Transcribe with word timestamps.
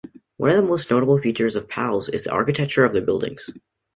One 0.37 0.49
of 0.49 0.67
the 0.67 0.87
notable 0.89 1.19
features 1.19 1.55
of 1.55 1.69
Pal's 1.69 2.09
is 2.09 2.23
the 2.23 2.31
architecture 2.31 2.83
of 2.83 2.93
the 2.93 3.03
buildings. 3.03 3.51